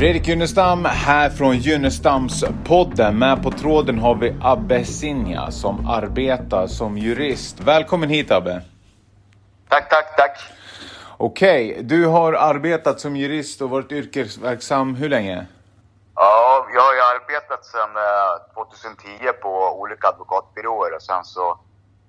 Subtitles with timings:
[0.00, 3.18] Fredrik Gynnestam här från Gynnestamspodden.
[3.18, 7.60] Med på tråden har vi Abbe Sinja som arbetar som jurist.
[7.60, 8.62] Välkommen hit Abbe!
[9.68, 10.38] Tack, tack, tack!
[11.16, 11.82] Okej, okay.
[11.82, 15.46] du har arbetat som jurist och varit yrkesverksam hur länge?
[16.14, 17.90] Ja, jag har arbetat sedan
[18.54, 21.58] 2010 eh, på olika advokatbyråer och sen så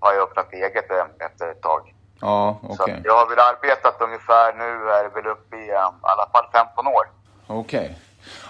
[0.02, 1.94] har jag öppnat eget eh, efter ett tag.
[2.20, 2.60] Ja.
[2.64, 2.96] Okay.
[3.04, 6.46] jag har väl arbetat ungefär, nu är det väl uppe i eh, i alla fall
[6.54, 7.06] 15 år.
[7.48, 7.80] Okej.
[7.80, 7.90] Okay.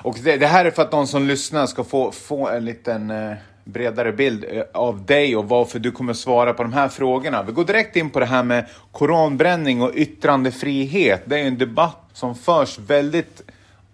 [0.03, 3.11] Och det, det, här är för att de som lyssnar ska få, få en liten
[3.11, 7.43] eh, bredare bild eh, av dig och varför du kommer svara på de här frågorna.
[7.43, 11.21] Vi går direkt in på det här med koranbränning och yttrandefrihet.
[11.25, 13.41] Det är en debatt som förs väldigt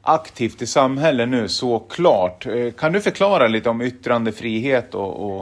[0.02, 2.46] aktivt i samhället nu, såklart.
[2.46, 5.26] Eh, kan du förklara lite om yttrandefrihet och...
[5.26, 5.42] och...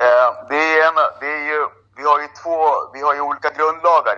[0.00, 1.66] Eh, det, är en, det är ju,
[1.96, 2.56] vi har ju två,
[2.94, 3.50] vi har ju olika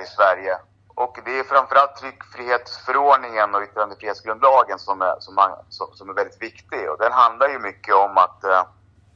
[0.02, 0.58] i Sverige.
[0.94, 6.90] Och det är framförallt tryckfrihetsförordningen och yttrandefrihetsgrundlagen som är, som, man, som är väldigt viktig.
[6.90, 8.64] Och den handlar ju mycket om att eh,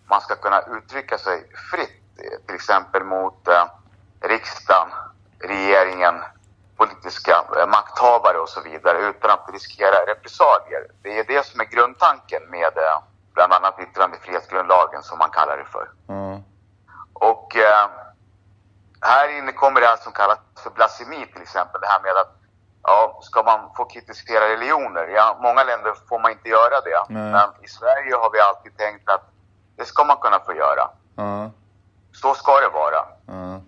[0.09, 2.03] man ska kunna uttrycka sig fritt,
[2.47, 3.65] till exempel mot eh,
[4.21, 4.89] riksdagen,
[5.39, 6.15] regeringen,
[6.77, 10.87] politiska eh, makthavare och så vidare utan att riskera repressalier.
[11.03, 12.99] Det är det som är grundtanken med eh,
[13.35, 15.91] bland annat yttrandefrihetsgrundlagen som man kallar det för.
[16.09, 16.43] Mm.
[17.13, 17.89] Och eh,
[19.07, 21.81] här inne kommer det här som kallas för blasfemi till exempel.
[21.81, 22.33] Det här med att
[22.83, 25.07] ja, ska man få kritisera religioner?
[25.19, 27.01] Ja, många länder får man inte göra det.
[27.11, 27.31] Mm.
[27.31, 29.25] Men i Sverige har vi alltid tänkt att
[29.77, 30.91] det ska man kunna få göra.
[31.19, 31.51] Mm.
[32.13, 33.07] Så ska det vara.
[33.29, 33.61] Mm.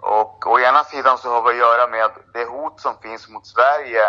[0.00, 3.46] Och å ena sidan så har vi att göra med det hot som finns mot
[3.46, 4.02] Sverige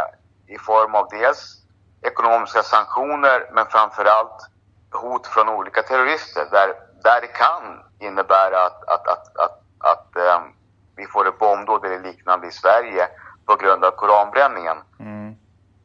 [0.48, 1.60] i form av dels
[2.02, 4.50] ekonomiska sanktioner men framförallt
[4.92, 10.54] hot från olika terrorister där, där det kan innebära att, att, att, att, att um,
[11.00, 13.08] vi får ett bombdåd eller liknande i Sverige
[13.46, 14.78] på grund av koranbränningen.
[15.00, 15.36] Mm.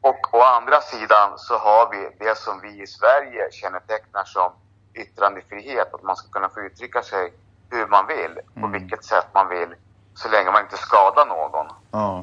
[0.01, 4.51] Och å andra sidan så har vi det som vi i Sverige kännetecknar som
[4.93, 7.33] yttrandefrihet, att man ska kunna få uttrycka sig
[7.69, 8.71] hur man vill, på mm.
[8.71, 9.75] vilket sätt man vill,
[10.15, 11.67] så länge man inte skadar någon.
[11.91, 12.21] Oh.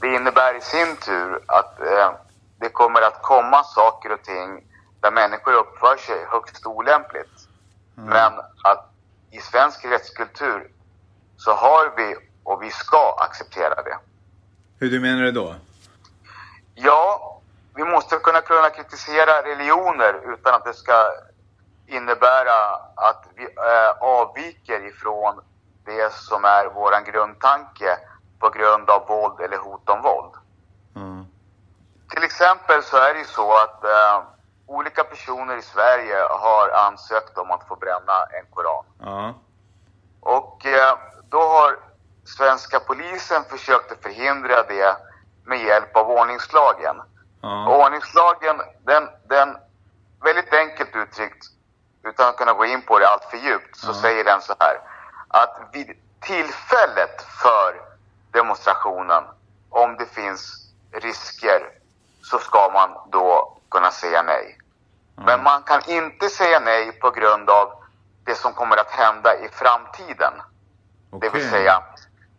[0.00, 2.10] Det innebär i sin tur att eh,
[2.56, 4.64] det kommer att komma saker och ting
[5.00, 7.48] där människor uppför sig högst olämpligt.
[7.96, 8.08] Mm.
[8.10, 8.32] Men
[8.64, 8.92] att
[9.30, 10.70] i svensk rättskultur
[11.36, 13.98] så har vi och vi ska acceptera det.
[14.78, 15.54] Hur du menar du då?
[16.74, 17.32] Ja,
[17.74, 21.12] vi måste kunna kunna kritisera religioner utan att det ska
[21.86, 25.40] innebära att vi äh, avviker ifrån
[25.84, 27.98] det som är våran grundtanke
[28.38, 30.34] på grund av våld eller hot om våld.
[30.96, 31.26] Mm.
[32.10, 34.22] Till exempel så är det ju så att äh,
[34.66, 38.84] olika personer i Sverige har ansökt om att få bränna en koran.
[39.02, 39.34] Mm.
[40.20, 40.98] Och äh,
[42.36, 44.96] svenska polisen försökt att förhindra det
[45.44, 46.96] med hjälp av ordningslagen.
[47.42, 47.68] Mm.
[47.68, 49.56] ordningslagen, den, den,
[50.24, 51.46] väldigt enkelt uttryckt,
[52.04, 54.02] utan att kunna gå in på det allt för djupt, så mm.
[54.02, 54.80] säger den så här.
[55.28, 57.80] Att vid tillfället för
[58.30, 59.24] demonstrationen,
[59.70, 61.70] om det finns risker,
[62.22, 64.58] så ska man då kunna säga nej.
[65.16, 65.26] Mm.
[65.26, 67.72] Men man kan inte säga nej på grund av
[68.24, 70.32] det som kommer att hända i framtiden.
[71.10, 71.28] Okay.
[71.30, 71.82] Det vill säga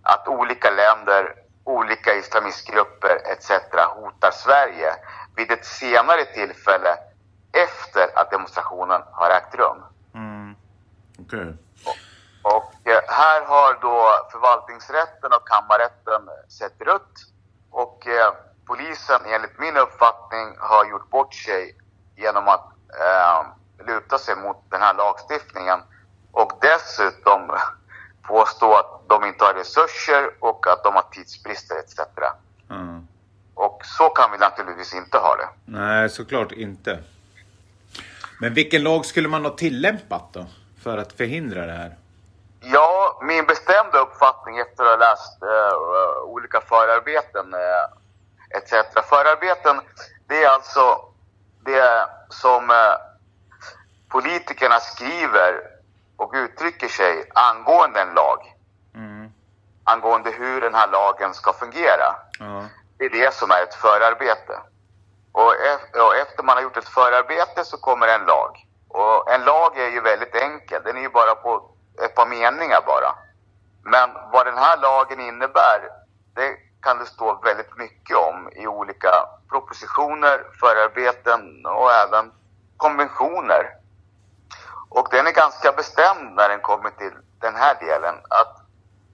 [0.04, 3.52] att olika länder, olika islamistgrupper etc.
[3.96, 4.96] hotar Sverige
[5.36, 6.98] vid ett senare tillfälle
[7.52, 9.84] efter att demonstrationen har ägt rum.
[10.14, 10.56] Mm.
[11.20, 11.54] Okay.
[12.44, 17.14] Och, och, eh, här har då förvaltningsrätten och kammarrätten sett rött
[17.72, 18.34] och eh,
[18.68, 21.78] polisen enligt min uppfattning har gjort bort sig
[22.16, 22.66] genom att
[23.00, 23.46] eh,
[23.86, 25.80] luta sig mot den här lagstiftningen
[26.32, 27.52] och dessutom
[28.28, 32.00] påstå att de inte har resurser och att de har tidsbrister etc.
[32.70, 33.08] Mm.
[33.54, 35.50] Och så kan vi naturligtvis inte ha det.
[35.66, 37.00] Nej, såklart inte.
[38.40, 40.46] Men vilken lag skulle man ha tillämpat då
[40.84, 41.96] för att förhindra det här?
[42.62, 48.72] Ja, min bestämda uppfattning efter att ha läst uh, olika förarbeten uh, etc.
[49.10, 49.82] Förarbeten,
[50.28, 51.00] det är alltså
[51.66, 52.96] det som uh,
[54.10, 55.73] politikerna skriver
[56.24, 58.40] och uttrycker sig angående en lag.
[58.96, 59.32] Mm.
[59.84, 62.16] Angående hur den här lagen ska fungera.
[62.40, 62.66] Mm.
[62.98, 64.60] Det är det som är ett förarbete.
[65.32, 65.56] Och,
[66.16, 68.68] efter man har gjort ett förarbete så kommer en lag.
[68.88, 71.72] Och en lag är ju väldigt enkel, den är ju bara på
[72.06, 73.16] ett par meningar bara.
[73.84, 75.80] Men vad den här lagen innebär,
[76.36, 79.12] det kan det stå väldigt mycket om i olika
[79.50, 82.32] propositioner, förarbeten och även
[82.78, 83.83] konventioner.
[84.94, 88.58] Och den är ganska bestämd när den kommer till den här delen att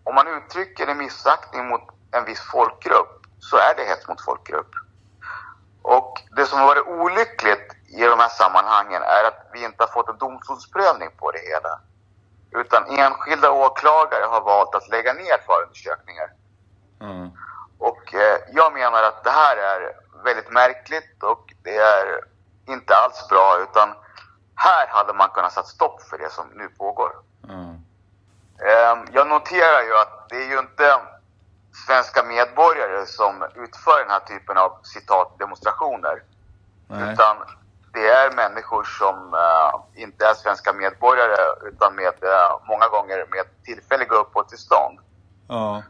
[0.04, 1.82] om man uttrycker en missaktning mot
[2.12, 4.72] en viss folkgrupp så är det hets mot folkgrupp.
[5.82, 9.88] Och det som har varit olyckligt i de här sammanhangen är att vi inte har
[9.88, 11.80] fått en domstolsprövning på det hela.
[12.52, 16.30] Utan enskilda åklagare har valt att lägga ner förundersökningar.
[17.02, 17.30] Mm.
[17.78, 19.94] Och eh, jag menar att det här är
[20.24, 22.24] väldigt märkligt och det är
[22.68, 23.90] inte alls bra utan
[24.60, 27.12] här hade man kunnat sätta stopp för det som nu pågår.
[27.50, 27.76] Mm.
[29.12, 31.00] Jag noterar ju att det är ju inte
[31.86, 36.24] svenska medborgare som utför den här typen av citatdemonstrationer.
[36.88, 37.14] Nej.
[37.14, 37.38] Utan
[37.94, 41.36] det är människor som eh, inte är svenska medborgare
[41.68, 45.00] utan med eh, många gånger med tillfälliga uppehållstillstånd.
[45.48, 45.84] Ja.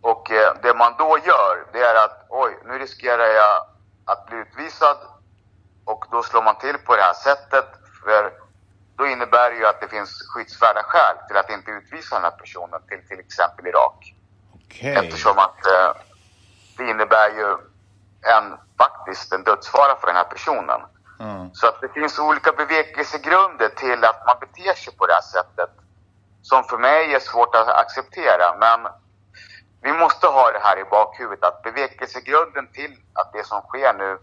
[0.00, 3.66] Och eh, det man då gör, det är att oj, nu riskerar jag
[4.04, 4.96] att bli utvisad.
[5.84, 7.68] Och då slår man till på det här sättet.
[8.06, 8.32] För
[8.96, 12.30] då innebär det ju att det finns skyddsvärda skäl till att inte utvisa den här
[12.30, 14.14] personen till till exempel Irak.
[14.54, 14.94] Okej.
[14.94, 15.90] Eftersom att eh,
[16.76, 17.48] det innebär ju
[18.36, 18.46] en,
[18.78, 20.80] faktiskt en dödsfara för den här personen.
[21.18, 21.50] Ja.
[21.52, 25.70] Så att det finns olika bevekelsegrunder till att man beter sig på det här sättet.
[26.42, 28.56] Som för mig är svårt att acceptera.
[28.60, 28.92] Men
[29.82, 34.18] vi måste ha det här i bakhuvudet att bevekelsegrunden till att det som sker nu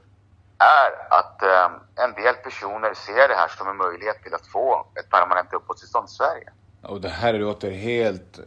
[0.57, 1.69] är att eh,
[2.03, 6.07] en del personer ser det här som en möjlighet till att få ett permanent uppehållstillstånd
[6.07, 6.49] i Sverige.
[6.83, 8.37] Och det här låter helt...
[8.39, 8.43] eh,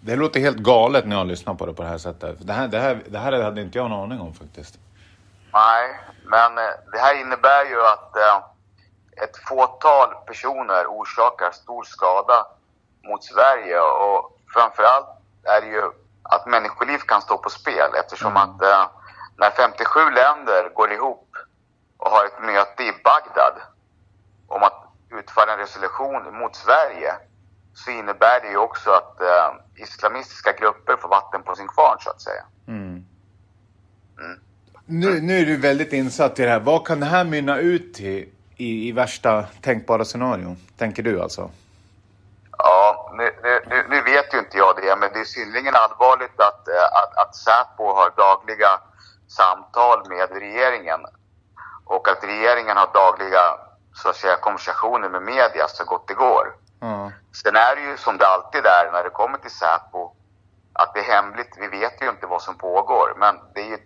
[0.00, 2.36] Det låter helt galet när jag lyssnar på det på det här sättet.
[2.46, 4.78] Det här, det här, det här hade inte jag en aning om faktiskt.
[5.52, 8.38] Nej, men eh, det här innebär ju att eh,
[9.24, 12.46] ett fåtal personer orsakar stor skada
[13.08, 15.06] mot Sverige och framförallt
[15.44, 15.82] är det ju
[16.22, 18.42] att människoliv kan stå på spel eftersom Mm.
[18.42, 18.86] att eh,
[19.36, 21.28] när 57 länder går ihop
[21.96, 23.54] och har ett möte i Bagdad
[24.48, 27.12] om att utföra en resolution mot Sverige
[27.74, 32.10] så innebär det ju också att eh, islamistiska grupper får vatten på sin kvarn så
[32.10, 32.44] att säga.
[32.68, 33.04] Mm.
[34.18, 34.40] Mm.
[34.86, 36.60] Nu, nu är du väldigt insatt i det här.
[36.60, 40.56] Vad kan det här mynna ut till i, i värsta tänkbara scenario?
[40.78, 41.50] Tänker du alltså?
[42.58, 46.40] Ja, nu, nu, nu- nu vet ju inte jag det, men det är synnerligen allvarligt
[46.40, 48.68] att, eh, att, att Säpo har dagliga
[49.32, 51.00] samtal med regeringen
[51.84, 53.44] och att regeringen har dagliga
[53.94, 56.54] så att säga, konversationer med media så gott det går.
[56.80, 57.10] Ja.
[57.42, 60.12] Sen är det ju som det alltid är när det kommer till Säpo,
[60.72, 61.56] att det är hemligt.
[61.58, 63.78] Vi vet ju inte vad som pågår, men det är ju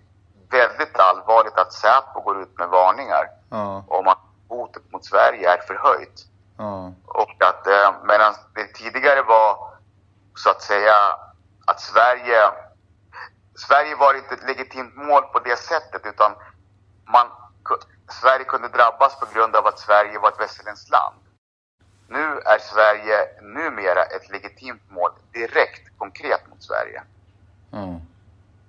[0.50, 3.84] väldigt allvarligt att Säpo går ut med varningar Ja.
[3.88, 4.18] om att
[4.48, 6.24] hotet mot Sverige är förhöjt.
[6.58, 6.92] Ja.
[7.06, 9.56] Och att eh, medan det tidigare var
[10.34, 10.94] så att säga
[11.66, 12.40] att Sverige
[13.56, 16.32] Sverige var inte ett legitimt mål på det sättet utan
[17.04, 17.26] man,
[18.22, 21.16] Sverige kunde drabbas på grund av att Sverige var ett västerländskt land.
[22.08, 27.02] Nu är Sverige numera ett legitimt mål direkt konkret mot Sverige.
[27.70, 28.00] Ja.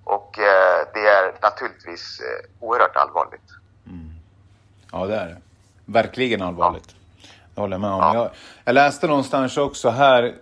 [0.04, 3.50] Och eh, det är naturligtvis eh, oerhört allvarligt.
[4.92, 5.36] Ja, det är det.
[5.84, 6.94] Verkligen allvarligt.
[7.54, 8.00] Det håller jag med om.
[8.00, 8.14] Ja.
[8.14, 8.30] Jag,
[8.64, 10.34] jag läste någonstans också här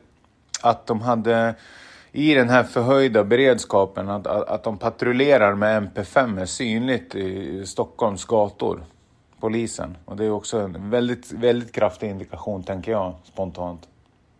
[0.62, 1.54] att de hade
[2.16, 8.24] i den här förhöjda beredskapen att, att, att de patrullerar med MP5 synligt i Stockholms
[8.24, 8.84] gator.
[9.40, 9.96] Polisen.
[10.04, 13.82] Och det är också en väldigt, väldigt kraftig indikation, tänker jag spontant.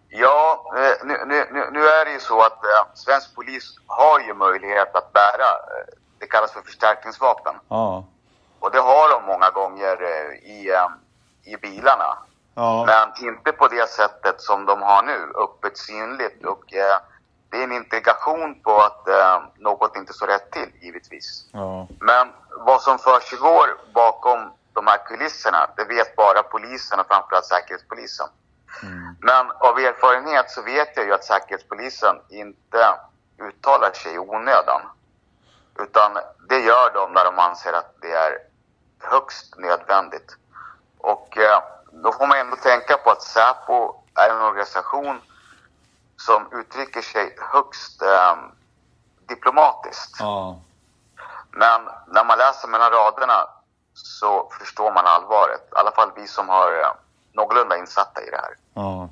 [0.09, 4.35] Ja, eh, nu, nu, nu- är det ju så att eh, svensk polis har ju
[4.35, 7.55] möjlighet att bära, eh, det kallas för förstärkningsvapen.
[7.69, 8.05] Ja.
[8.61, 10.71] Och det har de många gånger eh, i,
[11.45, 12.19] i bilarna.
[12.55, 12.85] Ja.
[12.87, 16.45] Men inte på det sättet som de har nu, öppet synligt.
[16.45, 16.99] Och eh,
[17.51, 21.49] det är en indikation på att eh, något inte står rätt till, givetvis.
[21.53, 21.89] Ja.
[22.01, 28.27] Men vad som försiggår bakom de här kulisserna, det vet bara polisen och framförallt Säkerhetspolisen.
[29.21, 32.99] Men av erfarenhet så vet jag ju att Säkerhetspolisen inte
[33.39, 34.81] uttalar sig i onödan.
[35.79, 38.39] Utan det gör de när de anser att det är
[39.01, 40.37] högst nödvändigt.
[40.99, 41.63] Och eh,
[41.93, 45.21] då får man ändå tänka på att Säpo är en organisation
[46.17, 48.37] som uttrycker sig högst eh,
[49.29, 50.17] diplomatiskt.
[50.19, 50.61] Ja.
[51.51, 53.49] Men när man läser mellan raderna
[53.95, 55.61] så förstår man allvaret.
[55.73, 56.93] I alla fall vi som har eh,
[57.33, 58.55] någorlunda insatta i det här.
[58.75, 59.09] Ja.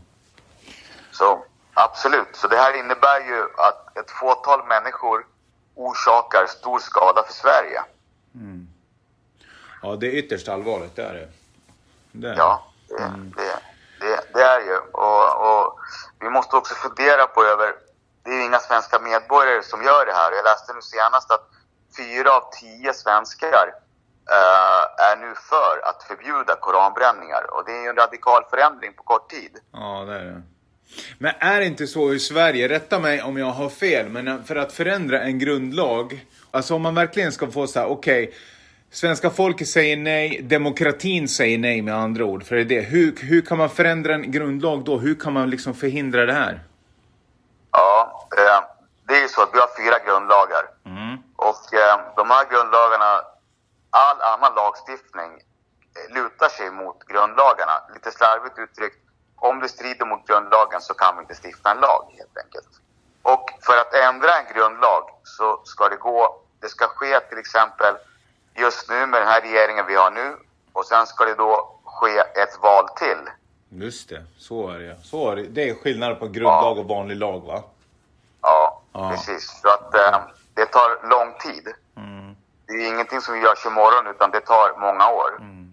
[1.10, 1.44] Så
[1.74, 2.36] absolut.
[2.36, 5.26] Så det här innebär ju att ett fåtal människor
[5.74, 7.82] orsakar stor skada för Sverige.
[9.84, 11.28] Ja, det är ytterst allvarligt, det är det.
[12.12, 13.60] det är Ja, det, det,
[14.00, 14.76] det, det är ju.
[14.76, 15.53] Och, och
[16.20, 17.68] vi måste också fundera på över,
[18.24, 20.32] det är ju inga svenska medborgare som gör det här.
[20.32, 21.44] Jag läste nu senast att
[21.96, 23.66] fyra av tio svenskar
[24.36, 27.54] eh, är nu för att förbjuda koranbränningar.
[27.54, 29.52] Och det är ju en radikal förändring på kort tid.
[29.72, 30.42] Ja, det är det.
[31.18, 34.56] Men är det inte så i Sverige, rätta mig om jag har fel, men för
[34.56, 38.34] att förändra en grundlag, alltså om man verkligen ska få så här, okej, okay,
[38.94, 42.80] svenska folket säger nej, demokratin säger nej med andra ord, för det är det.
[42.80, 44.98] Hur, hur kan man förändra en grundlag då?
[44.98, 46.60] Hur kan man liksom förhindra det här?
[47.70, 48.60] Ja, eh,
[49.06, 50.64] det är ju så att vi har fyra grundlagar.
[50.86, 51.16] Mm.
[51.36, 53.10] Och eh, de här grundlagarna,
[53.90, 55.30] all annan lagstiftning
[55.96, 57.76] eh, lutar sig mot grundlagarna.
[57.94, 59.00] Lite slarvigt uttryckt,
[59.36, 62.72] om det strider mot grundlagen så kan vi inte stifta en lag helt enkelt.
[63.22, 67.94] Och för att ändra en grundlag så ska det gå, det ska ske till exempel
[68.54, 70.36] just nu med den här regeringen vi har nu
[70.72, 73.30] och sen ska det då ske ett val till.
[73.68, 74.96] Just det, så är det.
[75.02, 75.42] Så är det.
[75.42, 76.80] det är skillnaden på grundlag ja.
[76.80, 77.62] och vanlig lag va?
[78.42, 79.10] Ja, ja.
[79.10, 79.60] precis.
[79.62, 80.20] Så att eh,
[80.54, 81.68] det tar lång tid.
[81.96, 82.36] Mm.
[82.66, 85.30] Det är ingenting som görs imorgon utan det tar många år.
[85.38, 85.63] Mm.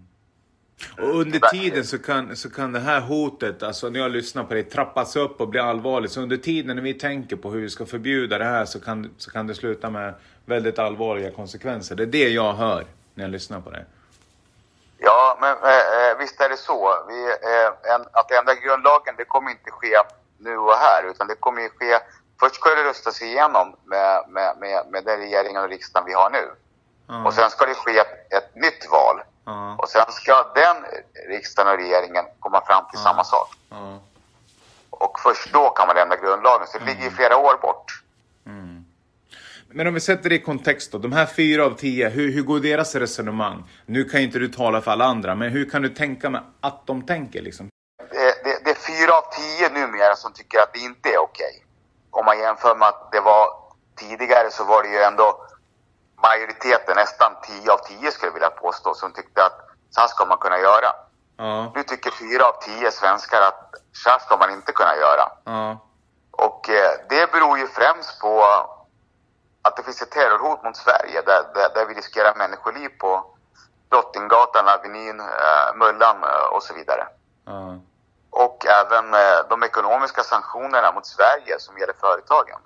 [0.98, 4.54] Och under tiden så kan, så kan det här hotet, alltså när jag lyssnar på
[4.54, 6.12] det, trappas upp och bli allvarligt.
[6.12, 9.14] Så under tiden när vi tänker på hur vi ska förbjuda det här så kan,
[9.18, 11.94] så kan det sluta med väldigt allvarliga konsekvenser.
[11.94, 12.84] Det är det jag hör
[13.14, 13.84] när jag lyssnar på det.
[14.98, 17.04] Ja, men eh, eh visst är det så.
[17.08, 19.96] Vi, eh, en, att ändra grundlagen, det kommer inte ske
[20.38, 21.98] nu och här, utan det kommer ske...
[22.40, 26.30] Först ska det röstas igenom med, med, med, med den regeringen och riksdagen vi har
[26.30, 26.50] nu.
[27.08, 27.26] Mm.
[27.26, 29.20] Och sen ska det ske ett, ett nytt val.
[29.46, 29.76] Mm.
[29.78, 30.76] Och sen ska den
[31.28, 33.04] riksdagen och regeringen komma fram till mm.
[33.04, 33.48] samma sak.
[33.70, 33.98] Mm.
[34.90, 37.16] Och först då kan man ändra grundlagen, så det ligger ju mm.
[37.16, 38.02] flera år bort.
[38.46, 38.84] Mm.
[39.74, 40.98] Men om vi sätter det i kontext då.
[40.98, 43.70] De här fyra av tio, hur, hur går deras resonemang?
[43.86, 46.42] Nu kan ju inte du tala för alla andra, men hur kan du tänka med
[46.60, 47.68] att de tänker liksom?
[48.10, 51.64] Det, det, det är fyra av tio numera som tycker att det inte är okej.
[52.10, 53.48] Om man jämför med att det var
[53.96, 55.41] tidigare så var det ju ändå
[56.22, 59.58] majoriteten, nästan 10 av 10 skulle jag vilja påstå, som tyckte att
[59.90, 60.90] så här ska man kunna göra.
[61.36, 61.72] Ja.
[61.74, 65.32] Nu tycker 4 av 10 svenskar att så här ska man inte kunna göra.
[65.44, 65.78] Ja.
[66.30, 68.44] Och eh, det beror ju främst på
[69.62, 73.24] att det finns ett terrorhot mot Sverige där, där, där vi riskerar människoliv på
[73.90, 77.06] Drottninggatan, Avenyn, eh, Mullan eh, och så vidare.
[77.44, 77.78] Ja.
[78.30, 82.60] Och även eh, de ekonomiska sanktionerna mot Sverige som gäller företagen.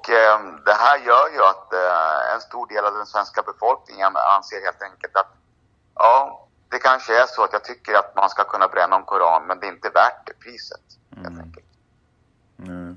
[0.00, 4.12] Och eh, det här gör ju att eh, en stor del av den svenska befolkningen
[4.36, 5.32] anser helt enkelt att
[5.94, 9.46] ja, det kanske är så att jag tycker att man ska kunna bränna en koran,
[9.46, 10.86] men det är inte värt det priset.
[11.16, 11.40] Helt mm.
[11.40, 11.66] enkelt.
[12.58, 12.96] Mm.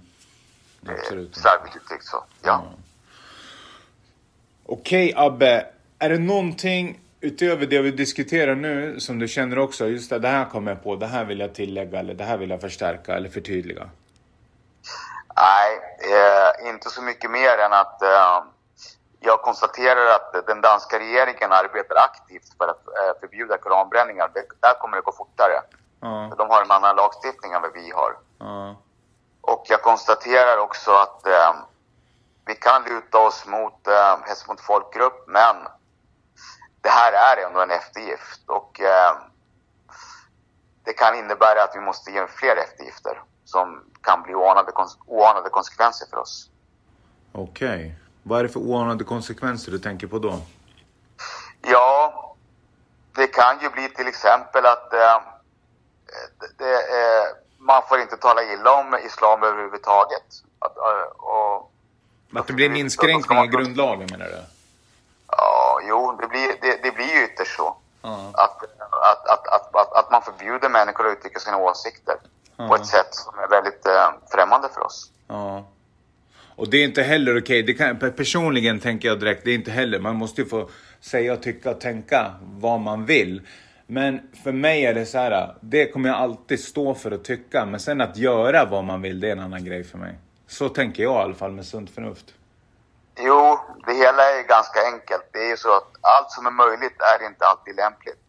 [0.88, 1.36] Absolut.
[1.36, 2.56] Slarvigt uttryckt så, ja.
[2.62, 2.74] Mm.
[4.66, 5.68] Okej okay, Abbe,
[6.00, 10.28] är det någonting utöver det vi diskuterar nu som du känner också, just det, det
[10.28, 13.16] här kommer jag på, det här vill jag tillägga eller det här vill jag förstärka
[13.16, 13.90] eller förtydliga?
[15.36, 18.44] Nej, eh, inte så mycket mer än att eh,
[19.20, 24.32] jag konstaterar att den danska regeringen arbetar aktivt för att eh, förbjuda koranbränningar.
[24.34, 25.62] Det, där kommer det gå fortare.
[26.04, 26.30] Mm.
[26.38, 28.18] De har en annan lagstiftning än vad vi har.
[28.42, 28.76] Mm.
[29.42, 31.54] Och jag konstaterar också att eh,
[32.46, 35.56] vi kan luta oss mot eh, hets mot folkgrupp, men
[36.82, 38.42] det här är ändå en eftergift.
[38.48, 39.14] Och eh,
[40.84, 44.72] det kan innebära att vi måste ge fler eftergifter som kan bli oanade,
[45.06, 46.50] oanade konsekvenser för oss.
[47.32, 47.68] Okej.
[47.68, 47.92] Okay.
[48.24, 50.40] Vad är det för oanade konsekvenser du tänker på då?
[51.62, 52.36] Ja,
[53.16, 55.22] det kan ju bli till exempel att eh,
[56.58, 57.26] det, eh,
[57.58, 60.24] man får inte tala illa om islam överhuvudtaget.
[60.60, 61.72] Att, eh, och,
[62.36, 64.44] att det blir en inskränkning i grundlagen menar du?
[65.28, 67.78] Ja, jo, det blir, det, det blir ju ytterst så.
[68.06, 68.30] Uh.
[68.34, 72.16] Att, att, att, att, att, att man förbjuder människor att uttrycka sina åsikter
[72.58, 72.68] ja.
[72.68, 75.12] på ett sätt som är väldigt eh, främmande för oss.
[75.28, 75.68] Ja.
[76.56, 78.12] Och det är inte heller okej, okay.
[78.12, 80.70] personligen tänker jag direkt, det är inte heller, man måste ju få
[81.00, 83.48] säga, tycka och tänka vad man vill.
[83.88, 87.66] Men för mig är det så här, det kommer jag alltid stå för och tycka,
[87.66, 90.18] men sen att göra vad man vill, det är en annan grej för mig.
[90.48, 92.26] Så tänker jag i alla fall med sunt förnuft.
[93.18, 95.30] Jo, det hela är ganska enkelt.
[95.32, 98.23] Det är ju så att allt som är möjligt är inte alltid lämpligt.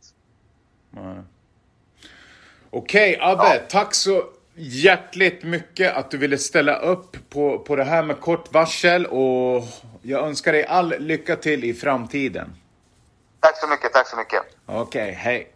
[2.77, 3.61] Okej, okay, Abbe, ja.
[3.69, 8.53] tack så hjärtligt mycket att du ville ställa upp på, på det här med kort
[8.53, 9.65] varsel och
[10.03, 12.57] jag önskar dig all lycka till i framtiden.
[13.41, 14.43] Tack så mycket, tack så mycket.
[14.67, 15.54] Okej, okay, hej.